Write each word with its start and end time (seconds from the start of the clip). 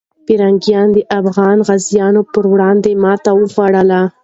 پرنګیان 0.25 0.87
د 0.93 0.97
افغان 1.19 1.57
غازیو 1.67 2.17
پر 2.33 2.43
وړاندې 2.53 2.91
ماتې 3.03 3.31
وخوړله. 3.35 4.01